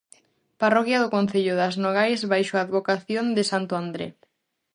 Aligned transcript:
Parroquia 0.61 1.01
do 1.03 1.11
concello 1.15 1.53
das 1.61 1.75
Nogais 1.83 2.21
baixo 2.31 2.53
a 2.55 2.63
advocación 2.65 3.25
de 3.37 3.43
santo 3.51 3.73
André. 3.83 4.07